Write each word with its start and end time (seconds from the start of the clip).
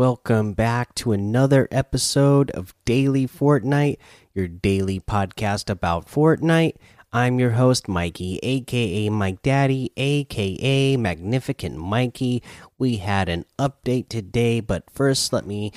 Welcome 0.00 0.54
back 0.54 0.94
to 0.94 1.12
another 1.12 1.68
episode 1.70 2.50
of 2.52 2.74
Daily 2.86 3.26
Fortnite, 3.28 3.98
your 4.32 4.48
daily 4.48 4.98
podcast 4.98 5.68
about 5.68 6.06
Fortnite. 6.06 6.76
I'm 7.12 7.38
your 7.38 7.50
host, 7.50 7.86
Mikey, 7.86 8.40
aka 8.42 9.10
Mike 9.10 9.42
Daddy, 9.42 9.92
aka 9.98 10.96
Magnificent 10.96 11.76
Mikey. 11.76 12.42
We 12.78 12.96
had 12.96 13.28
an 13.28 13.44
update 13.58 14.08
today, 14.08 14.60
but 14.60 14.90
first, 14.90 15.34
let 15.34 15.44
me 15.44 15.70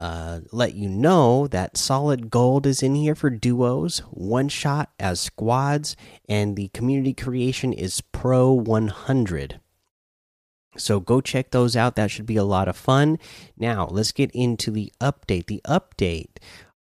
uh, 0.00 0.40
let 0.50 0.74
you 0.74 0.88
know 0.88 1.46
that 1.48 1.76
Solid 1.76 2.30
Gold 2.30 2.66
is 2.66 2.82
in 2.82 2.94
here 2.94 3.14
for 3.14 3.28
duos, 3.28 3.98
one 4.10 4.48
shot 4.48 4.92
as 4.98 5.20
squads, 5.20 5.94
and 6.26 6.56
the 6.56 6.68
community 6.68 7.12
creation 7.12 7.74
is 7.74 8.00
Pro 8.00 8.50
100. 8.50 9.60
So 10.76 11.00
go 11.00 11.20
check 11.20 11.50
those 11.50 11.76
out. 11.76 11.96
That 11.96 12.10
should 12.10 12.26
be 12.26 12.36
a 12.36 12.44
lot 12.44 12.68
of 12.68 12.76
fun. 12.76 13.18
Now, 13.56 13.86
let's 13.90 14.12
get 14.12 14.30
into 14.32 14.70
the 14.70 14.92
update. 15.00 15.46
The 15.46 15.60
update, 15.66 16.36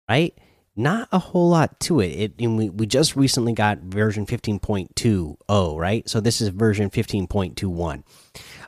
right? 0.09 0.37
Not 0.75 1.07
a 1.11 1.19
whole 1.19 1.49
lot 1.49 1.79
to 1.81 2.01
it. 2.01 2.33
It 2.39 2.47
we, 2.49 2.69
we 2.69 2.85
just 2.85 3.15
recently 3.15 3.53
got 3.53 3.79
version 3.79 4.25
15.20, 4.25 5.77
right? 5.79 6.07
So 6.07 6.19
this 6.19 6.41
is 6.41 6.49
version 6.49 6.89
15.21. 6.89 8.03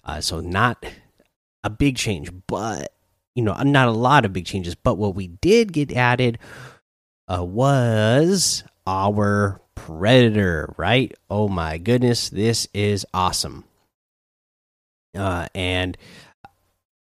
Uh, 0.03 0.21
so 0.21 0.39
not 0.39 0.83
a 1.63 1.69
big 1.69 1.97
change, 1.97 2.31
but 2.47 2.93
you 3.35 3.43
know, 3.43 3.53
not 3.61 3.87
a 3.87 3.91
lot 3.91 4.25
of 4.25 4.33
big 4.33 4.45
changes. 4.45 4.73
But 4.73 4.97
what 4.97 5.15
we 5.15 5.27
did 5.27 5.71
get 5.71 5.91
added 5.91 6.39
uh, 7.27 7.43
was 7.43 8.63
our 8.87 9.61
predator, 9.75 10.73
right? 10.77 11.13
Oh 11.29 11.47
my 11.47 11.77
goodness, 11.77 12.29
this 12.29 12.67
is 12.73 13.05
awesome 13.13 13.65
uh, 15.15 15.47
and 15.55 15.97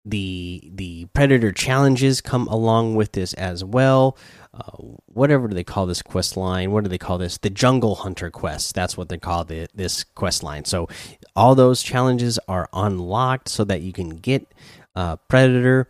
the 0.04 0.70
the 0.74 1.06
predator 1.14 1.50
challenges 1.50 2.20
come 2.20 2.46
along 2.48 2.94
with 2.94 3.12
this 3.12 3.32
as 3.34 3.64
well. 3.64 4.18
Uh, 4.52 4.70
whatever 5.06 5.48
do 5.48 5.54
they 5.54 5.64
call 5.64 5.86
this 5.86 6.02
quest 6.02 6.36
line? 6.36 6.70
What 6.70 6.84
do 6.84 6.90
they 6.90 6.98
call 6.98 7.18
this? 7.18 7.38
The 7.38 7.50
Jungle 7.50 7.96
Hunter 7.96 8.30
quest. 8.30 8.74
That's 8.74 8.96
what 8.96 9.08
they 9.08 9.18
call 9.18 9.44
the, 9.44 9.66
this 9.74 10.04
quest 10.04 10.42
line. 10.42 10.64
So 10.64 10.88
all 11.34 11.54
those 11.54 11.82
challenges 11.82 12.38
are 12.46 12.68
unlocked 12.72 13.48
so 13.48 13.64
that 13.64 13.80
you 13.80 13.92
can 13.92 14.10
get 14.10 14.46
uh, 14.94 15.16
Predator, 15.28 15.88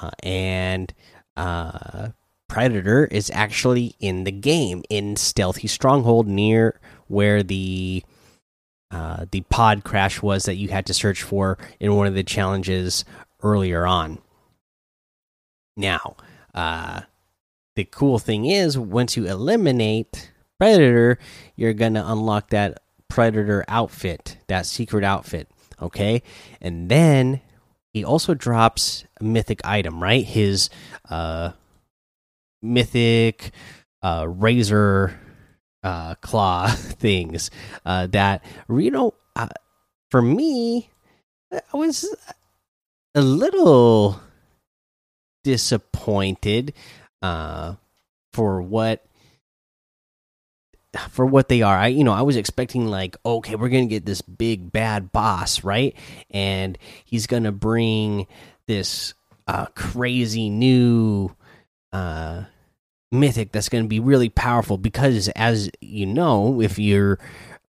uh, 0.00 0.10
and 0.22 0.92
uh, 1.36 2.10
Predator 2.46 3.06
is 3.06 3.30
actually 3.34 3.96
in 3.98 4.22
the 4.24 4.32
game 4.32 4.84
in 4.88 5.16
Stealthy 5.16 5.66
Stronghold 5.66 6.28
near 6.28 6.78
where 7.08 7.42
the 7.42 8.04
uh, 8.90 9.26
the 9.30 9.42
pod 9.42 9.84
crash 9.84 10.20
was 10.20 10.44
that 10.44 10.56
you 10.56 10.68
had 10.68 10.86
to 10.86 10.94
search 10.94 11.22
for 11.22 11.58
in 11.78 11.94
one 11.94 12.06
of 12.06 12.14
the 12.14 12.24
challenges 12.24 13.04
earlier 13.42 13.86
on. 13.86 14.18
Now, 15.76 16.16
uh, 16.54 17.02
the 17.76 17.84
cool 17.84 18.18
thing 18.18 18.46
is 18.46 18.76
once 18.76 19.16
you 19.16 19.26
eliminate 19.26 20.32
Predator, 20.58 21.18
you're 21.56 21.72
going 21.72 21.94
to 21.94 22.10
unlock 22.10 22.50
that 22.50 22.82
Predator 23.08 23.64
outfit, 23.68 24.36
that 24.48 24.66
secret 24.66 25.04
outfit. 25.04 25.48
Okay. 25.80 26.22
And 26.60 26.88
then 26.90 27.40
he 27.92 28.04
also 28.04 28.34
drops 28.34 29.04
a 29.20 29.24
mythic 29.24 29.60
item, 29.64 30.02
right? 30.02 30.24
His 30.24 30.68
uh, 31.08 31.52
mythic 32.60 33.52
uh, 34.02 34.26
razor 34.28 35.18
uh, 35.82 36.14
claw 36.16 36.68
things 36.74 37.50
uh, 37.84 38.06
that 38.08 38.44
you 38.68 38.90
know 38.90 39.14
uh, 39.36 39.48
for 40.10 40.20
me 40.22 40.90
i 41.52 41.76
was 41.76 42.08
a 43.14 43.20
little 43.20 44.20
disappointed 45.44 46.74
uh, 47.22 47.74
for 48.32 48.62
what 48.62 49.04
for 51.10 51.24
what 51.24 51.48
they 51.48 51.62
are. 51.62 51.76
I 51.76 51.86
you 51.88 52.04
know 52.04 52.12
i 52.12 52.22
was 52.22 52.36
expecting 52.36 52.86
like 52.86 53.16
okay 53.24 53.54
we're 53.54 53.68
gonna 53.68 53.86
get 53.86 54.06
this 54.06 54.22
big 54.22 54.72
bad 54.72 55.12
boss 55.12 55.62
right? 55.64 55.94
And 56.30 56.76
he's 57.04 57.26
gonna 57.26 57.52
bring 57.52 58.26
this 58.66 59.14
uh 59.46 59.66
crazy 59.74 60.50
new 60.50 61.34
uh 61.92 62.44
mythic 63.10 63.52
that's 63.52 63.68
going 63.68 63.84
to 63.84 63.88
be 63.88 64.00
really 64.00 64.28
powerful 64.28 64.78
because 64.78 65.28
as 65.30 65.70
you 65.80 66.06
know 66.06 66.60
if 66.60 66.78
you're 66.78 67.18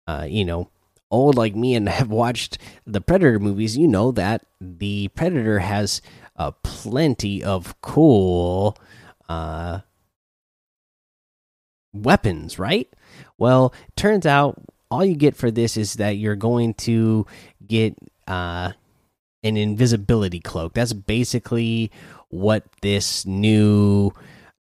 uh, 0.07 0.25
you 0.28 0.46
know 0.46 0.69
old 1.09 1.35
like 1.35 1.56
me 1.56 1.75
and 1.75 1.90
have 1.90 2.09
watched 2.09 2.57
the 2.85 3.02
predator 3.02 3.40
movies 3.40 3.78
you 3.78 3.88
know 3.88 4.12
that 4.12 4.46
the 4.59 5.07
predator 5.09 5.59
has 5.59 6.02
uh, 6.38 6.52
plenty 6.63 7.44
of 7.44 7.79
cool 7.81 8.78
uh, 9.29 9.79
weapons 11.94 12.59
right? 12.59 12.90
Well 13.38 13.73
turns 13.96 14.25
out 14.25 14.62
all 14.90 15.06
you 15.06 15.16
get 15.16 15.35
for 15.35 15.50
this 15.50 15.78
is 15.78 15.96
that 15.96 16.18
you're 16.18 16.35
going 16.35 16.73
to 16.75 17.25
get 17.66 17.96
uh, 18.28 18.73
an 19.44 19.58
invisibility 19.58 20.40
cloak. 20.40 20.73
That's 20.73 20.94
basically 20.94 21.91
what 22.29 22.63
this 22.81 23.25
new 23.25 24.12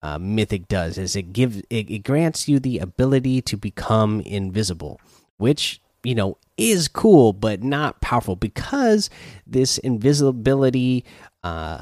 uh, 0.03 0.17
mythic 0.17 0.67
does 0.67 0.97
is 0.97 1.15
it 1.15 1.33
gives 1.33 1.57
it, 1.69 1.89
it 1.89 2.03
grants 2.03 2.47
you 2.47 2.59
the 2.59 2.79
ability 2.79 3.41
to 3.41 3.55
become 3.55 4.21
invisible 4.21 4.99
which 5.37 5.81
you 6.03 6.15
know 6.15 6.37
is 6.57 6.87
cool 6.87 7.33
but 7.33 7.63
not 7.63 8.01
powerful 8.01 8.35
because 8.35 9.09
this 9.45 9.77
invisibility 9.79 11.05
uh 11.43 11.81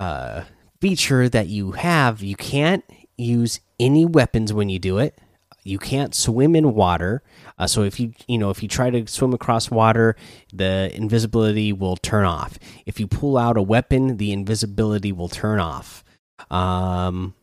uh 0.00 0.42
feature 0.80 1.28
that 1.28 1.48
you 1.48 1.72
have 1.72 2.22
you 2.22 2.36
can't 2.36 2.84
use 3.16 3.60
any 3.80 4.04
weapons 4.04 4.52
when 4.52 4.68
you 4.68 4.78
do 4.78 4.98
it 4.98 5.18
you 5.66 5.78
can't 5.78 6.14
swim 6.14 6.54
in 6.54 6.74
water 6.74 7.22
uh, 7.58 7.66
so 7.66 7.82
if 7.82 7.98
you 7.98 8.12
you 8.26 8.38
know 8.38 8.50
if 8.50 8.62
you 8.62 8.68
try 8.68 8.90
to 8.90 9.06
swim 9.06 9.32
across 9.32 9.70
water, 9.70 10.16
the 10.52 10.90
invisibility 10.94 11.72
will 11.72 11.96
turn 11.96 12.24
off. 12.24 12.58
If 12.84 13.00
you 13.00 13.06
pull 13.06 13.38
out 13.38 13.56
a 13.56 13.62
weapon, 13.62 14.18
the 14.18 14.32
invisibility 14.32 15.12
will 15.12 15.28
turn 15.28 15.58
off. 15.58 16.04
Um, 16.50 17.34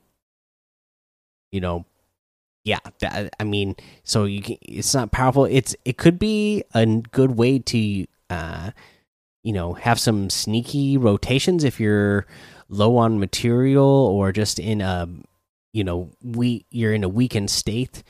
you 1.52 1.62
know, 1.62 1.86
yeah. 2.64 2.80
That, 3.00 3.34
I 3.40 3.44
mean, 3.44 3.76
so 4.04 4.26
you 4.26 4.42
can, 4.42 4.58
it's 4.62 4.94
not 4.94 5.12
powerful. 5.12 5.46
It's 5.46 5.76
it 5.84 5.98
could 5.98 6.20
be 6.20 6.64
a 6.76 6.86
good 6.86 7.38
way 7.38 7.58
to 7.60 8.06
uh, 8.30 8.72
you 9.44 9.52
know, 9.52 9.74
have 9.74 10.00
some 10.00 10.30
sneaky 10.30 10.98
rotations 10.98 11.64
if 11.64 11.80
you're 11.80 12.26
low 12.70 12.98
on 12.98 13.20
material 13.20 13.86
or 13.86 14.32
just 14.32 14.60
in 14.60 14.80
a 14.80 15.10
you 15.74 15.84
know 15.84 16.12
we 16.24 16.66
you're 16.70 16.94
in 16.94 17.04
a 17.04 17.10
weakened 17.10 17.50
state 17.52 18.04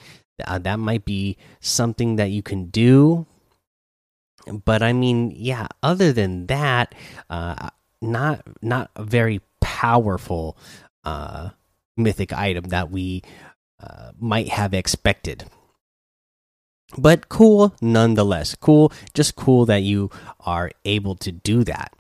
uh, 0.46 0.58
that 0.60 0.80
might 0.80 1.06
be 1.06 1.38
something 1.60 2.16
that 2.18 2.32
you 2.32 2.42
can 2.42 2.66
do. 2.66 3.26
But 4.66 4.84
i 4.84 4.92
mean 4.92 5.32
yeah 5.34 5.68
other 5.82 6.12
than 6.12 6.48
that 6.48 6.94
uh 7.30 7.70
not 8.02 8.44
not 8.62 8.92
a 8.98 9.04
very 9.04 9.40
powerful 9.62 10.58
uh 11.06 11.52
mythic 11.96 12.34
item 12.34 12.66
that 12.66 12.92
we 12.92 13.22
uh, 13.82 14.12
might 14.20 14.50
have 14.50 14.74
expected. 14.74 15.46
But 16.98 17.30
cool 17.30 17.74
nonetheless. 17.82 18.56
Cool 18.56 18.92
just 19.14 19.36
cool 19.36 19.66
that 19.68 19.84
you 19.84 20.10
are 20.42 20.72
able 20.84 21.16
to 21.16 21.32
do 21.32 21.64
that. 21.64 21.94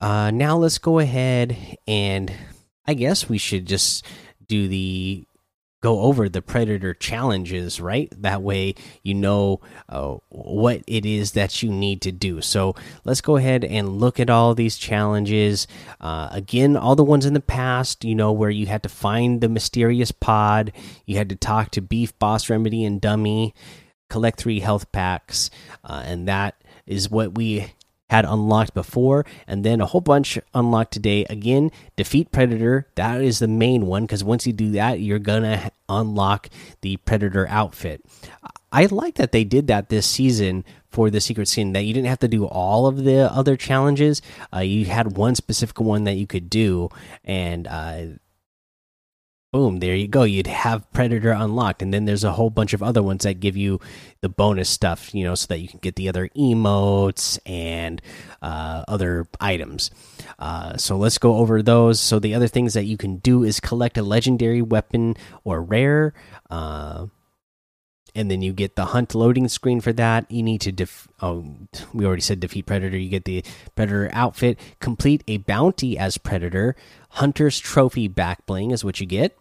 Uh 0.00 0.30
now 0.30 0.56
let's 0.56 0.78
go 0.78 1.00
ahead 1.00 1.56
and 1.88 2.32
i 2.86 2.94
guess 2.94 3.28
we 3.28 3.38
should 3.38 3.66
just 3.66 4.04
do 4.48 4.68
the 4.68 5.26
go 5.82 6.00
over 6.00 6.30
the 6.30 6.40
predator 6.40 6.94
challenges 6.94 7.78
right? 7.78 8.10
That 8.22 8.42
way 8.42 8.74
you 9.02 9.14
know 9.14 9.60
uh, 9.88 10.16
what 10.30 10.82
it 10.86 11.04
is 11.04 11.32
that 11.32 11.62
you 11.62 11.70
need 11.70 12.00
to 12.02 12.12
do. 12.12 12.40
So 12.40 12.74
let's 13.04 13.20
go 13.20 13.36
ahead 13.36 13.64
and 13.64 14.00
look 14.00 14.18
at 14.18 14.30
all 14.30 14.54
these 14.54 14.78
challenges. 14.78 15.66
Uh, 16.00 16.28
again 16.32 16.76
all 16.76 16.96
the 16.96 17.04
ones 17.04 17.26
in 17.26 17.34
the 17.34 17.40
past 17.40 18.04
you 18.04 18.14
know 18.14 18.32
where 18.32 18.50
you 18.50 18.66
had 18.66 18.82
to 18.82 18.88
find 18.88 19.40
the 19.40 19.48
mysterious 19.48 20.10
pod 20.10 20.72
you 21.06 21.16
had 21.16 21.28
to 21.28 21.36
talk 21.36 21.70
to 21.70 21.80
beef 21.80 22.18
boss 22.18 22.48
remedy 22.48 22.84
and 22.84 23.00
dummy 23.00 23.54
collect 24.10 24.38
three 24.38 24.60
health 24.60 24.90
packs 24.92 25.50
uh, 25.84 26.02
and 26.04 26.28
that 26.28 26.62
is 26.86 27.10
what 27.10 27.34
we 27.34 27.72
had 28.14 28.24
unlocked 28.24 28.74
before, 28.74 29.26
and 29.46 29.64
then 29.64 29.80
a 29.80 29.86
whole 29.86 30.00
bunch 30.00 30.38
unlocked 30.54 30.92
today. 30.92 31.24
Again, 31.28 31.72
defeat 31.96 32.30
Predator. 32.30 32.86
That 32.94 33.20
is 33.20 33.40
the 33.40 33.48
main 33.48 33.86
one 33.86 34.04
because 34.04 34.22
once 34.22 34.46
you 34.46 34.52
do 34.52 34.70
that, 34.72 35.00
you're 35.00 35.18
gonna 35.18 35.70
unlock 35.88 36.48
the 36.80 36.96
Predator 36.98 37.46
outfit. 37.48 38.04
I 38.70 38.86
like 38.86 39.16
that 39.16 39.32
they 39.32 39.44
did 39.44 39.66
that 39.66 39.88
this 39.88 40.06
season 40.06 40.64
for 40.90 41.10
the 41.10 41.20
secret 41.20 41.48
skin. 41.48 41.72
That 41.72 41.84
you 41.84 41.92
didn't 41.92 42.08
have 42.08 42.20
to 42.20 42.28
do 42.28 42.46
all 42.46 42.86
of 42.86 43.02
the 43.02 43.32
other 43.32 43.56
challenges. 43.56 44.22
Uh, 44.54 44.60
you 44.60 44.84
had 44.84 45.16
one 45.16 45.34
specific 45.34 45.80
one 45.80 46.04
that 46.04 46.14
you 46.14 46.26
could 46.26 46.48
do, 46.48 46.90
and 47.24 47.66
uh, 47.66 48.04
boom, 49.54 49.78
there 49.78 49.94
you 49.94 50.08
go. 50.08 50.24
You'd 50.24 50.48
have 50.48 50.90
Predator 50.92 51.30
unlocked, 51.30 51.80
and 51.80 51.94
then 51.94 52.06
there's 52.06 52.24
a 52.24 52.32
whole 52.32 52.50
bunch 52.50 52.72
of 52.72 52.82
other 52.82 53.04
ones 53.04 53.22
that 53.22 53.38
give 53.38 53.56
you 53.56 53.78
the 54.20 54.28
bonus 54.28 54.68
stuff, 54.68 55.14
you 55.14 55.22
know, 55.22 55.36
so 55.36 55.46
that 55.46 55.60
you 55.60 55.68
can 55.68 55.78
get 55.78 55.94
the 55.94 56.08
other 56.08 56.28
emotes 56.36 57.38
and 57.46 58.02
uh, 58.42 58.82
other 58.88 59.28
items. 59.38 59.92
Uh, 60.40 60.76
so 60.76 60.96
let's 60.96 61.18
go 61.18 61.36
over 61.36 61.62
those. 61.62 62.00
So 62.00 62.18
the 62.18 62.34
other 62.34 62.48
things 62.48 62.74
that 62.74 62.86
you 62.86 62.96
can 62.96 63.18
do 63.18 63.44
is 63.44 63.60
collect 63.60 63.96
a 63.96 64.02
legendary 64.02 64.60
weapon 64.60 65.14
or 65.44 65.62
rare. 65.62 66.14
Uh, 66.50 67.06
and 68.14 68.30
then 68.30 68.42
you 68.42 68.52
get 68.52 68.76
the 68.76 68.86
hunt 68.86 69.14
loading 69.14 69.48
screen 69.48 69.80
for 69.80 69.92
that. 69.92 70.30
You 70.30 70.42
need 70.42 70.60
to 70.62 70.72
def 70.72 71.08
oh, 71.20 71.44
we 71.92 72.06
already 72.06 72.22
said 72.22 72.40
defeat 72.40 72.66
predator. 72.66 72.96
You 72.96 73.08
get 73.08 73.24
the 73.24 73.44
predator 73.74 74.08
outfit, 74.12 74.58
complete 74.80 75.24
a 75.26 75.38
bounty 75.38 75.98
as 75.98 76.18
predator. 76.18 76.76
Hunter's 77.14 77.58
trophy 77.58 78.08
back 78.08 78.44
bling 78.46 78.70
is 78.70 78.84
what 78.84 79.00
you 79.00 79.06
get. 79.06 79.36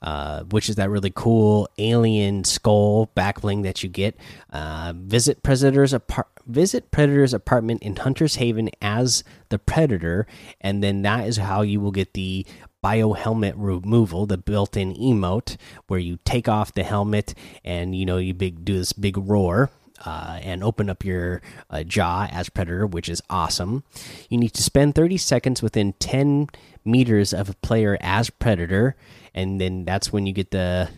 Uh, 0.00 0.44
which 0.44 0.68
is 0.68 0.76
that 0.76 0.88
really 0.88 1.10
cool 1.12 1.68
alien 1.76 2.44
skull 2.44 3.06
back 3.16 3.40
bling 3.40 3.62
that 3.62 3.82
you 3.82 3.88
get. 3.88 4.16
Uh, 4.52 4.92
visit 4.94 5.42
Predator's 5.42 5.92
apart 5.92 6.28
visit 6.46 6.92
Predator's 6.92 7.34
apartment 7.34 7.82
in 7.82 7.96
Hunter's 7.96 8.36
Haven 8.36 8.70
as 8.80 9.24
the 9.48 9.58
Predator, 9.58 10.24
and 10.60 10.84
then 10.84 11.02
that 11.02 11.26
is 11.26 11.38
how 11.38 11.62
you 11.62 11.80
will 11.80 11.90
get 11.90 12.14
the 12.14 12.46
bio 12.80 13.12
helmet 13.12 13.56
removal, 13.56 14.24
the 14.24 14.38
built-in 14.38 14.94
emote, 14.94 15.56
where 15.88 15.98
you 15.98 16.18
take 16.24 16.48
off 16.48 16.74
the 16.74 16.84
helmet 16.84 17.34
and 17.64 17.96
you 17.96 18.06
know 18.06 18.18
you 18.18 18.34
big 18.34 18.64
do 18.64 18.78
this 18.78 18.92
big 18.92 19.16
roar. 19.16 19.68
Uh, 20.04 20.38
and 20.42 20.62
open 20.62 20.88
up 20.88 21.04
your 21.04 21.42
uh, 21.70 21.82
jaw 21.82 22.28
as 22.30 22.48
predator, 22.48 22.86
which 22.86 23.08
is 23.08 23.20
awesome. 23.28 23.82
You 24.28 24.38
need 24.38 24.54
to 24.54 24.62
spend 24.62 24.94
30 24.94 25.16
seconds 25.16 25.60
within 25.60 25.94
10 25.94 26.48
meters 26.84 27.34
of 27.34 27.48
a 27.48 27.54
player 27.54 27.98
as 28.00 28.30
predator, 28.30 28.94
and 29.34 29.60
then 29.60 29.84
that's 29.84 30.12
when 30.12 30.24
you 30.24 30.32
get 30.32 30.52
the 30.52 30.88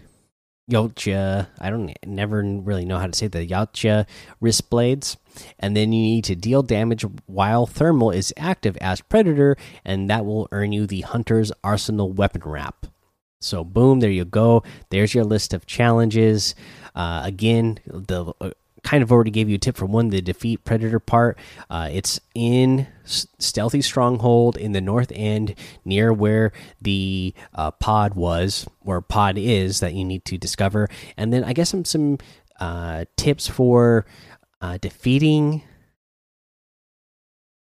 Yautja. 0.71 1.49
I 1.59 1.71
don't 1.71 1.97
never 2.05 2.43
really 2.43 2.85
know 2.85 2.99
how 2.99 3.07
to 3.07 3.17
say 3.17 3.27
the 3.27 3.47
Yautja 3.47 4.07
wrist 4.41 4.69
blades 4.69 5.17
and 5.59 5.77
then 5.77 5.93
you 5.93 6.03
need 6.03 6.25
to 6.25 6.35
deal 6.35 6.63
damage 6.63 7.05
while 7.27 7.67
thermal 7.67 8.11
is 8.11 8.35
active 8.37 8.77
as 8.79 9.01
predator 9.01 9.57
and 9.85 10.09
that 10.11 10.25
will 10.25 10.49
earn 10.53 10.73
you 10.73 10.87
the 10.87 11.03
hunter's 11.03 11.53
arsenal 11.63 12.13
weapon 12.13 12.43
wrap 12.45 12.87
so 13.41 13.65
boom 13.65 14.01
there 14.01 14.11
you 14.11 14.25
go 14.25 14.63
there's 14.91 15.15
your 15.15 15.25
list 15.25 15.55
of 15.55 15.67
challenges 15.67 16.55
uh, 16.95 17.23
again 17.25 17.79
the 17.87 18.33
uh, 18.41 18.51
kind 18.83 19.03
of 19.03 19.13
already 19.13 19.31
gave 19.31 19.49
you 19.49 19.57
a 19.57 19.59
tip 19.59 19.77
for 19.77 19.87
one 19.87 20.09
the 20.09 20.21
defeat 20.21 20.65
predator 20.65 21.01
part. 21.01 21.39
Uh, 21.69 21.89
it's 21.93 22.21
in 22.35 22.87
stealthy 23.05 23.83
stronghold 23.83 24.57
in 24.57 24.73
the 24.73 24.81
north 24.81 25.11
end 25.15 25.55
near 25.85 26.13
where 26.13 26.53
the 26.81 27.35
uh, 27.55 27.71
pod 27.71 28.15
was 28.15 28.67
where 28.81 29.01
pod 29.01 29.37
is 29.37 29.81
that 29.81 29.95
you 29.95 30.05
need 30.05 30.25
to 30.25 30.39
discover. 30.39 30.89
And 31.17 31.33
then 31.33 31.45
i 31.45 31.53
guess 31.53 31.71
some 31.71 31.85
some 31.85 32.19
uh, 32.61 33.07
tips 33.17 33.49
for 33.49 34.07
uh, 34.61 34.79
defeating 34.79 35.63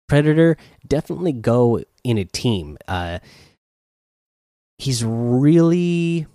Predator, 0.10 0.58
definitely 0.86 1.32
go 1.32 1.82
in 2.04 2.18
a 2.18 2.26
team. 2.26 2.78
Uh, 2.88 3.20
he's 4.80 5.06
really 5.06 6.26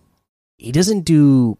he 0.56 0.72
doesn't 0.72 1.00
do 1.00 1.58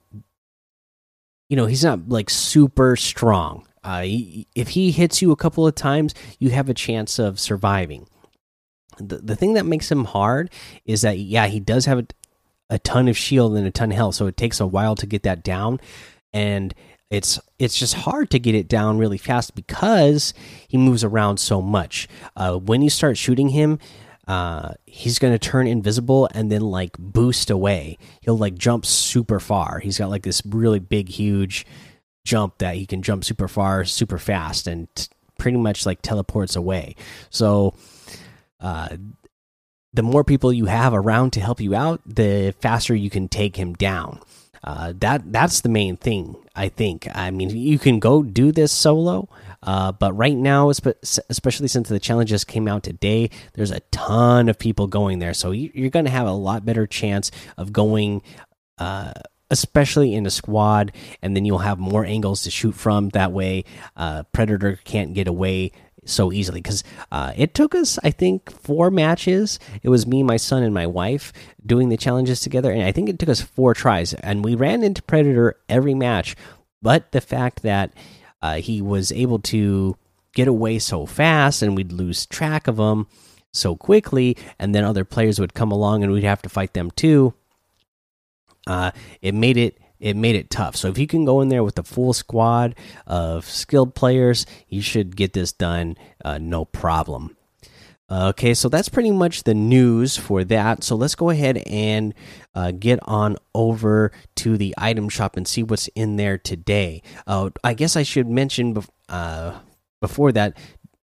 you 1.55 1.56
know 1.56 1.67
he's 1.67 1.85
not 1.85 2.09
like 2.09 2.31
super 2.31 2.97
strong. 2.97 3.65
Uh, 3.85 4.03
he, 4.03 4.49
if 4.56 4.71
he 4.71 4.91
hits 4.91 5.23
you 5.23 5.31
a 5.31 5.37
couple 5.37 5.65
of 5.65 5.77
times, 5.77 6.12
you 6.41 6.51
have 6.51 6.69
a 6.69 6.75
chance 6.75 7.21
of 7.21 7.39
surviving. 7.39 8.09
The 8.99 9.19
the 9.19 9.37
thing 9.37 9.55
that 9.55 9.65
makes 9.65 9.89
him 9.89 10.05
hard 10.05 10.51
is 10.85 11.03
that 11.03 11.21
yeah 11.21 11.47
he 11.47 11.61
does 11.61 11.87
have 11.87 12.01
a, 12.01 12.06
a 12.71 12.81
ton 12.81 13.06
of 13.06 13.17
shield 13.17 13.56
and 13.56 13.69
a 13.69 13.71
ton 13.71 13.93
of 13.93 13.97
health, 13.97 14.17
so 14.17 14.27
it 14.27 14.37
takes 14.37 14.59
a 14.59 14.67
while 14.67 14.97
to 14.97 15.06
get 15.06 15.23
that 15.23 15.45
down, 15.45 15.79
and 16.33 16.75
it's 17.09 17.39
it's 17.61 17.79
just 17.79 17.95
hard 17.95 18.31
to 18.31 18.41
get 18.41 18.56
it 18.56 18.67
down 18.67 18.99
really 18.99 19.19
fast 19.19 19.55
because 19.55 20.35
he 20.67 20.77
moves 20.77 21.05
around 21.05 21.37
so 21.37 21.62
much. 21.62 22.09
Uh, 22.35 22.56
when 22.56 22.83
you 22.83 22.91
start 22.91 23.17
shooting 23.17 23.51
him, 23.51 23.79
uh, 24.26 24.75
he's 24.87 25.19
gonna 25.19 25.38
turn 25.38 25.67
invisible 25.67 26.29
and 26.32 26.50
then 26.50 26.62
like 26.62 26.97
boost 26.99 27.50
away. 27.50 27.99
He'll 28.23 28.38
like 28.38 28.56
jump 28.56 28.87
super 28.87 29.41
far. 29.41 29.81
He's 29.81 29.99
got 29.99 30.11
like 30.11 30.23
this 30.23 30.43
really 30.47 30.79
big, 30.79 31.09
huge 31.09 31.67
jump 32.25 32.59
that 32.59 32.76
he 32.76 32.87
can 32.87 33.03
jump 33.03 33.25
super 33.25 33.49
far, 33.49 33.85
super 33.85 34.19
fast, 34.19 34.67
and 34.67 34.88
pretty 35.38 35.59
much 35.59 35.85
like 35.87 36.00
teleports 36.03 36.56
away. 36.56 36.97
So, 37.31 37.75
uh, 38.61 38.97
the 39.93 40.03
more 40.03 40.25
people 40.25 40.53
you 40.53 40.67
have 40.67 40.93
around 40.93 41.32
to 41.35 41.41
help 41.41 41.61
you 41.61 41.75
out, 41.75 42.00
the 42.06 42.55
faster 42.61 42.94
you 42.94 43.11
can 43.11 43.29
take 43.29 43.56
him 43.56 43.75
down. 43.75 44.20
Uh, 44.64 44.94
that 44.96 45.31
that's 45.31 45.61
the 45.61 45.69
main 45.69 45.96
thing. 45.96 46.37
I 46.56 46.69
think. 46.69 47.08
I 47.14 47.31
mean, 47.31 47.50
you 47.50 47.78
can 47.78 47.99
go 47.99 48.22
do 48.22 48.52
this 48.52 48.72
solo, 48.72 49.28
uh, 49.62 49.93
but 49.93 50.12
right 50.12 50.37
now, 50.37 50.70
especially 50.70 51.69
since 51.69 51.88
the 51.88 51.99
challenges 51.99 52.44
came 52.44 52.69
out 52.69 52.84
today, 52.84 53.31
there's 53.55 53.72
a 53.72 53.81
ton 53.90 54.49
of 54.49 54.58
people 54.58 54.87
going 54.87 55.19
there, 55.19 55.34
so 55.34 55.50
you're 55.50 55.90
going 55.90 56.05
to 56.05 56.11
have 56.11 56.26
a 56.26 56.32
lot 56.32 56.64
better 56.64 56.87
chance 56.87 57.31
of 57.56 57.72
going. 57.72 58.22
Uh, 58.78 59.12
especially 59.50 60.14
in 60.14 60.26
a 60.26 60.31
squad, 60.31 60.90
and 61.22 61.37
then 61.37 61.44
you'll 61.44 61.58
have 61.58 61.78
more 61.78 62.05
angles 62.05 62.43
to 62.43 62.50
shoot 62.50 62.72
from. 62.72 63.10
That 63.10 63.31
way, 63.31 63.64
uh, 63.94 64.25
Predator 64.32 64.81
can't 64.82 65.14
get 65.14 65.28
away 65.28 65.70
so 66.05 66.33
easily 66.33 66.61
because 66.61 66.85
uh, 67.11 67.33
it 67.37 67.55
took 67.55 67.75
us 67.75 67.99
i 68.03 68.11
think 68.11 68.51
four 68.51 68.91
matches. 68.91 69.59
It 69.83 69.89
was 69.89 70.06
me 70.06 70.23
my 70.23 70.37
son 70.37 70.62
and 70.62 70.75
my 70.75 70.87
wife 70.87 71.33
doing 71.65 71.89
the 71.89 71.97
challenges 71.97 72.41
together 72.41 72.71
and 72.71 72.83
i 72.83 72.93
think 72.93 73.09
it 73.09 73.19
took 73.19 73.29
us 73.29 73.41
four 73.41 73.75
tries 73.75 74.15
and 74.15 74.45
we 74.45 74.55
ran 74.55 74.83
into 74.83 75.03
predator 75.03 75.56
every 75.69 75.95
match 75.95 76.37
but 76.83 77.12
the 77.12 77.21
fact 77.21 77.62
that 77.62 77.93
uh, 78.43 78.56
he 78.56 78.83
was 78.83 79.11
able 79.12 79.39
to 79.39 79.97
get 80.35 80.49
away 80.49 80.79
so 80.79 81.06
fast 81.06 81.62
and 81.62 81.77
we'd 81.77 81.93
lose 81.93 82.27
track 82.27 82.67
of 82.69 82.79
him 82.79 83.06
so 83.53 83.77
quickly 83.77 84.37
and 84.59 84.75
then 84.75 84.85
other 84.85 85.05
players 85.05 85.39
would 85.39 85.55
come 85.55 85.71
along 85.73 86.03
and 86.03 86.12
we'd 86.12 86.25
have 86.25 86.43
to 86.43 86.49
fight 86.49 86.75
them 86.75 86.91
too 86.91 87.33
uh, 88.67 88.91
it 89.23 89.35
made 89.35 89.56
it 89.56 89.79
it 90.05 90.17
made 90.17 90.37
it 90.37 90.51
tough. 90.51 90.77
So 90.77 90.89
if 90.89 90.99
you 90.99 91.06
can 91.06 91.25
go 91.25 91.41
in 91.41 91.49
there 91.49 91.65
with 91.65 91.79
a 91.79 91.82
full 91.82 92.13
squad 92.13 92.75
of 93.06 93.49
skilled 93.49 93.94
players, 93.94 94.44
you 94.69 94.82
should 94.82 95.17
get 95.17 95.32
this 95.32 95.51
done 95.51 95.96
uh, 96.23 96.37
no 96.37 96.67
problem. 96.67 97.39
Okay, 98.11 98.53
so 98.53 98.69
that's 98.69 98.91
pretty 98.91 99.11
much 99.11 99.44
the 99.44 99.55
news 99.55 100.19
for 100.19 100.44
that. 100.44 100.84
So 100.84 100.94
let's 100.94 101.15
go 101.15 101.31
ahead 101.31 101.56
and 101.67 102.13
uh, 102.55 102.73
get 102.73 102.99
on 103.05 103.39
over 103.55 104.13
to 104.37 104.58
the 104.58 104.75
item 104.77 105.08
shop 105.08 105.39
and 105.39 105.49
see 105.49 105.63
what's 105.63 105.89
in 105.94 106.17
there 106.17 106.37
today. 106.37 107.01
Uh, 107.27 107.49
I 107.65 107.73
guess 107.73 107.96
I 107.96 108.03
should 108.03 108.29
mention 108.29 108.77
uh, 109.08 109.58
before 110.03 110.32
that 110.32 110.58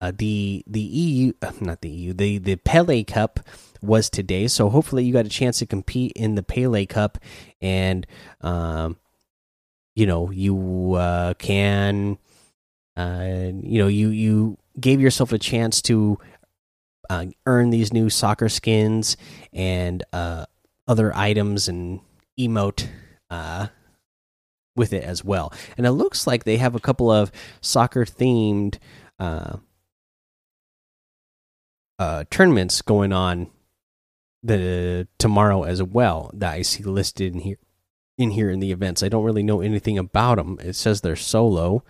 uh, 0.00 0.12
the 0.16 0.64
the 0.66 0.80
EU, 0.80 1.32
not 1.60 1.80
the 1.80 1.90
EU, 1.90 2.12
the 2.12 2.38
the 2.38 2.56
Pele 2.56 3.04
Cup 3.04 3.40
was 3.82 4.10
today. 4.10 4.48
So 4.48 4.68
hopefully 4.68 5.04
you 5.04 5.12
got 5.12 5.26
a 5.26 5.30
chance 5.30 5.58
to 5.58 5.66
compete 5.66 6.12
in 6.14 6.34
the 6.34 6.42
Pele 6.42 6.86
Cup, 6.86 7.18
and 7.60 8.06
um, 8.40 8.96
you 9.94 10.06
know 10.06 10.30
you 10.30 10.94
uh, 10.94 11.34
can, 11.34 12.18
uh, 12.96 13.50
you 13.62 13.78
know 13.78 13.88
you 13.88 14.08
you 14.10 14.58
gave 14.78 15.00
yourself 15.00 15.32
a 15.32 15.38
chance 15.38 15.82
to 15.82 16.18
uh, 17.10 17.26
earn 17.46 17.70
these 17.70 17.92
new 17.92 18.10
soccer 18.10 18.48
skins 18.48 19.16
and 19.52 20.02
uh, 20.12 20.46
other 20.86 21.14
items 21.16 21.68
and 21.68 22.00
emote 22.38 22.88
uh, 23.30 23.68
with 24.76 24.92
it 24.92 25.02
as 25.02 25.24
well. 25.24 25.52
And 25.76 25.86
it 25.86 25.92
looks 25.92 26.26
like 26.26 26.44
they 26.44 26.58
have 26.58 26.74
a 26.74 26.80
couple 26.80 27.10
of 27.10 27.32
soccer 27.60 28.04
themed 28.04 28.78
uh, 31.98 32.24
tournaments 32.30 32.82
going 32.82 33.12
on 33.12 33.50
the 34.42 35.08
tomorrow 35.18 35.64
as 35.64 35.82
well 35.82 36.30
that 36.34 36.52
I 36.52 36.62
see 36.62 36.82
listed 36.84 37.34
in 37.34 37.40
here 37.40 37.58
in 38.16 38.30
here 38.30 38.50
in 38.50 38.60
the 38.60 38.72
events. 38.72 39.02
I 39.02 39.08
don't 39.08 39.24
really 39.24 39.42
know 39.42 39.60
anything 39.60 39.98
about 39.98 40.36
them. 40.36 40.58
It 40.62 40.74
says 40.74 41.00
they're 41.00 41.16
solo, 41.16 41.84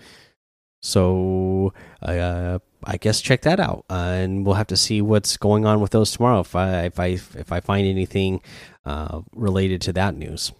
so 0.80 1.72
uh, 2.02 2.58
I 2.84 2.96
guess 2.96 3.20
check 3.20 3.42
that 3.42 3.60
out, 3.60 3.84
uh, 3.90 3.94
and 3.94 4.44
we'll 4.44 4.54
have 4.54 4.66
to 4.68 4.76
see 4.76 5.02
what's 5.02 5.36
going 5.36 5.66
on 5.66 5.80
with 5.80 5.90
those 5.90 6.12
tomorrow. 6.12 6.40
If 6.40 6.54
I 6.54 6.84
if 6.84 7.00
I 7.00 7.06
if 7.06 7.52
I 7.52 7.60
find 7.60 7.86
anything 7.86 8.40
uh, 8.84 9.22
related 9.34 9.80
to 9.82 9.92
that 9.94 10.16
news. 10.16 10.52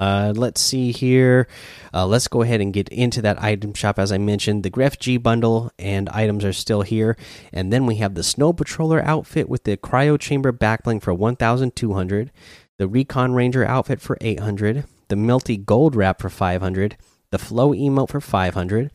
Uh, 0.00 0.32
let's 0.36 0.60
see 0.60 0.92
here. 0.92 1.48
Uh, 1.92 2.06
let's 2.06 2.28
go 2.28 2.42
ahead 2.42 2.60
and 2.60 2.72
get 2.72 2.88
into 2.88 3.20
that 3.22 3.42
item 3.42 3.74
shop. 3.74 3.98
As 3.98 4.12
I 4.12 4.18
mentioned, 4.18 4.62
the 4.62 4.70
Gref 4.70 4.98
G 4.98 5.16
bundle 5.16 5.72
and 5.78 6.08
items 6.10 6.44
are 6.44 6.52
still 6.52 6.82
here. 6.82 7.16
And 7.52 7.72
then 7.72 7.84
we 7.84 7.96
have 7.96 8.14
the 8.14 8.22
Snow 8.22 8.52
Patroller 8.52 9.02
outfit 9.02 9.48
with 9.48 9.64
the 9.64 9.76
Cryo 9.76 10.18
Chamber 10.18 10.52
backbling 10.52 11.02
for 11.02 11.12
1,200, 11.12 12.30
the 12.78 12.88
Recon 12.88 13.34
Ranger 13.34 13.64
outfit 13.64 14.00
for 14.00 14.16
800, 14.20 14.84
the 15.08 15.16
Melty 15.16 15.64
Gold 15.64 15.96
Wrap 15.96 16.20
for 16.20 16.30
500, 16.30 16.96
the 17.30 17.38
Flow 17.38 17.72
emote 17.72 18.10
for 18.10 18.20
500, 18.20 18.90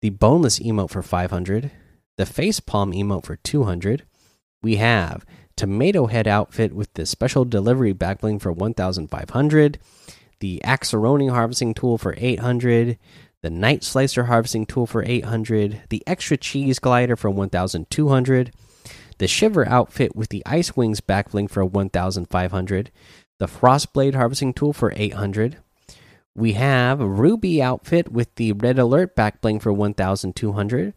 the 0.00 0.10
Boneless 0.10 0.60
emote 0.60 0.90
for 0.90 1.02
500, 1.02 1.72
the 2.16 2.26
Face 2.26 2.60
Palm 2.60 2.92
emote 2.92 3.24
for 3.24 3.36
200. 3.36 4.04
We 4.62 4.76
have 4.76 5.24
Tomato 5.56 6.06
Head 6.06 6.28
outfit 6.28 6.72
with 6.72 6.94
the 6.94 7.06
special 7.06 7.44
delivery 7.44 7.92
backbling 7.92 8.40
for 8.40 8.52
1,500. 8.52 9.78
The 10.40 10.60
Axeroni 10.64 11.30
harvesting 11.30 11.74
tool 11.74 11.98
for 11.98 12.14
800. 12.16 12.98
The 13.42 13.50
Night 13.50 13.84
Slicer 13.84 14.24
harvesting 14.24 14.66
tool 14.66 14.86
for 14.86 15.04
800. 15.04 15.82
The 15.90 16.02
extra 16.06 16.36
cheese 16.36 16.78
glider 16.78 17.16
for 17.16 17.30
1,200. 17.30 18.52
The 19.18 19.28
Shiver 19.28 19.68
outfit 19.68 20.14
with 20.14 20.28
the 20.28 20.42
Ice 20.46 20.76
Wings 20.76 21.00
backbling 21.00 21.50
for 21.50 21.64
1,500. 21.64 22.90
The 23.38 23.46
Frostblade 23.46 24.14
harvesting 24.14 24.52
tool 24.52 24.72
for 24.72 24.92
800. 24.94 25.58
We 26.34 26.52
have 26.52 27.00
Ruby 27.00 27.60
outfit 27.60 28.12
with 28.12 28.34
the 28.36 28.52
Red 28.52 28.78
Alert 28.78 29.16
backbling 29.16 29.60
for 29.60 29.72
1,200. 29.72 30.94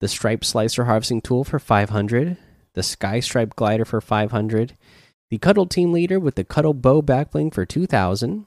The 0.00 0.08
Stripe 0.08 0.44
Slicer 0.44 0.84
harvesting 0.84 1.20
tool 1.20 1.44
for 1.44 1.58
500 1.58 2.38
the 2.74 2.82
Sky 2.82 3.20
Stripe 3.20 3.56
glider 3.56 3.84
for 3.84 4.00
500, 4.00 4.76
the 5.28 5.38
Cuddle 5.38 5.66
Team 5.66 5.92
Leader 5.92 6.18
with 6.18 6.34
the 6.34 6.44
Cuddle 6.44 6.74
Bow 6.74 7.02
backbling 7.02 7.52
for 7.52 7.66
2000, 7.66 8.46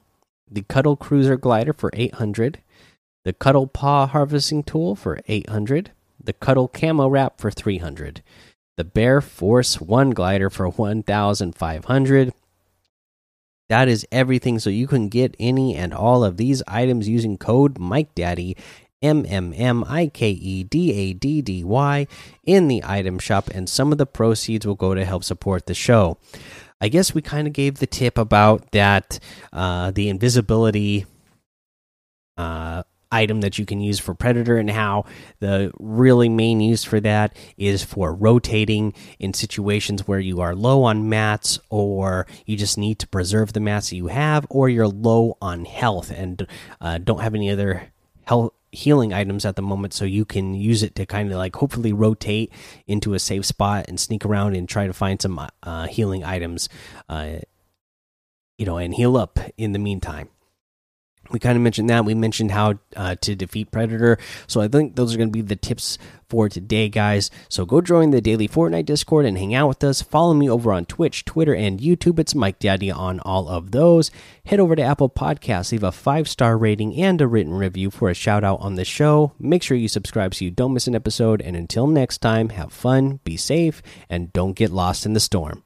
the 0.50 0.62
Cuddle 0.62 0.96
Cruiser 0.96 1.36
glider 1.36 1.72
for 1.72 1.90
800, 1.92 2.60
the 3.24 3.32
Cuddle 3.32 3.66
Paw 3.66 4.06
harvesting 4.06 4.62
tool 4.62 4.94
for 4.94 5.18
800, 5.26 5.92
the 6.22 6.32
Cuddle 6.32 6.68
Camo 6.68 7.08
Wrap 7.08 7.40
for 7.40 7.50
300, 7.50 8.22
the 8.76 8.84
Bear 8.84 9.20
Force 9.20 9.80
1 9.80 10.10
glider 10.10 10.50
for 10.50 10.68
1500. 10.68 12.32
That 13.68 13.88
is 13.88 14.06
everything. 14.12 14.58
So 14.58 14.68
you 14.68 14.86
can 14.86 15.08
get 15.08 15.34
any 15.38 15.74
and 15.74 15.94
all 15.94 16.22
of 16.22 16.36
these 16.36 16.62
items 16.66 17.08
using 17.08 17.38
code 17.38 17.78
Mike 17.78 18.14
Daddy 18.14 18.56
M 19.04 19.26
M 19.28 19.52
M 19.54 19.84
I 19.86 20.06
K 20.06 20.30
E 20.30 20.64
D 20.64 20.92
A 20.92 21.12
D 21.12 21.42
D 21.42 21.62
Y 21.62 22.06
in 22.42 22.68
the 22.68 22.82
item 22.84 23.18
shop, 23.18 23.50
and 23.50 23.68
some 23.68 23.92
of 23.92 23.98
the 23.98 24.06
proceeds 24.06 24.66
will 24.66 24.74
go 24.74 24.94
to 24.94 25.04
help 25.04 25.24
support 25.24 25.66
the 25.66 25.74
show. 25.74 26.16
I 26.84 26.88
guess 26.88 27.14
we 27.14 27.22
kind 27.22 27.46
of 27.46 27.54
gave 27.54 27.78
the 27.78 27.86
tip 27.86 28.18
about 28.18 28.72
that 28.72 29.18
uh, 29.54 29.90
the 29.90 30.10
invisibility 30.10 31.06
uh, 32.36 32.82
item 33.10 33.40
that 33.40 33.56
you 33.58 33.64
can 33.64 33.80
use 33.80 33.98
for 33.98 34.12
predator 34.12 34.58
and 34.58 34.68
how 34.68 35.06
the 35.38 35.72
really 35.80 36.28
main 36.28 36.60
use 36.60 36.84
for 36.84 37.00
that 37.00 37.34
is 37.56 37.82
for 37.82 38.12
rotating 38.12 38.92
in 39.18 39.32
situations 39.32 40.06
where 40.06 40.20
you 40.20 40.42
are 40.42 40.54
low 40.54 40.82
on 40.82 41.08
mats 41.08 41.58
or 41.70 42.26
you 42.44 42.54
just 42.54 42.76
need 42.76 42.98
to 42.98 43.08
preserve 43.08 43.54
the 43.54 43.60
mats 43.60 43.88
that 43.88 43.96
you 43.96 44.08
have 44.08 44.46
or 44.50 44.68
you're 44.68 44.86
low 44.86 45.38
on 45.40 45.64
health 45.64 46.10
and 46.10 46.46
uh, 46.82 46.98
don't 46.98 47.22
have 47.22 47.34
any 47.34 47.48
other 47.48 47.90
health 48.26 48.52
healing 48.74 49.12
items 49.12 49.44
at 49.44 49.56
the 49.56 49.62
moment 49.62 49.92
so 49.92 50.04
you 50.04 50.24
can 50.24 50.54
use 50.54 50.82
it 50.82 50.94
to 50.94 51.06
kind 51.06 51.30
of 51.30 51.38
like 51.38 51.56
hopefully 51.56 51.92
rotate 51.92 52.52
into 52.86 53.14
a 53.14 53.18
safe 53.18 53.44
spot 53.44 53.84
and 53.88 53.98
sneak 53.98 54.24
around 54.24 54.56
and 54.56 54.68
try 54.68 54.86
to 54.86 54.92
find 54.92 55.20
some 55.20 55.40
uh, 55.62 55.86
healing 55.86 56.24
items 56.24 56.68
uh, 57.08 57.36
you 58.58 58.66
know 58.66 58.76
and 58.76 58.94
heal 58.94 59.16
up 59.16 59.38
in 59.56 59.72
the 59.72 59.78
meantime 59.78 60.28
we 61.30 61.38
kind 61.38 61.56
of 61.56 61.62
mentioned 61.62 61.90
that. 61.90 62.04
We 62.04 62.14
mentioned 62.14 62.50
how 62.50 62.78
uh, 62.96 63.16
to 63.22 63.34
defeat 63.34 63.70
Predator. 63.70 64.18
So 64.46 64.60
I 64.60 64.68
think 64.68 64.96
those 64.96 65.14
are 65.14 65.18
going 65.18 65.30
to 65.30 65.32
be 65.32 65.42
the 65.42 65.56
tips 65.56 65.98
for 66.28 66.48
today, 66.48 66.88
guys. 66.88 67.30
So 67.48 67.64
go 67.64 67.80
join 67.80 68.10
the 68.10 68.20
daily 68.20 68.48
Fortnite 68.48 68.86
Discord 68.86 69.26
and 69.26 69.38
hang 69.38 69.54
out 69.54 69.68
with 69.68 69.84
us. 69.84 70.02
Follow 70.02 70.34
me 70.34 70.48
over 70.48 70.72
on 70.72 70.84
Twitch, 70.84 71.24
Twitter, 71.24 71.54
and 71.54 71.80
YouTube. 71.80 72.18
It's 72.18 72.34
Mike 72.34 72.58
Daddy 72.58 72.90
on 72.90 73.20
all 73.20 73.48
of 73.48 73.70
those. 73.70 74.10
Head 74.46 74.60
over 74.60 74.76
to 74.76 74.82
Apple 74.82 75.08
Podcasts, 75.08 75.72
leave 75.72 75.82
a 75.82 75.92
five 75.92 76.28
star 76.28 76.58
rating 76.58 76.94
and 77.00 77.20
a 77.20 77.26
written 77.26 77.54
review 77.54 77.90
for 77.90 78.10
a 78.10 78.14
shout 78.14 78.44
out 78.44 78.60
on 78.60 78.74
the 78.74 78.84
show. 78.84 79.32
Make 79.38 79.62
sure 79.62 79.76
you 79.76 79.88
subscribe 79.88 80.34
so 80.34 80.44
you 80.44 80.50
don't 80.50 80.74
miss 80.74 80.86
an 80.86 80.94
episode. 80.94 81.40
And 81.40 81.56
until 81.56 81.86
next 81.86 82.18
time, 82.18 82.50
have 82.50 82.72
fun, 82.72 83.20
be 83.24 83.36
safe, 83.36 83.82
and 84.08 84.32
don't 84.32 84.54
get 84.54 84.70
lost 84.70 85.06
in 85.06 85.12
the 85.12 85.20
storm. 85.20 85.64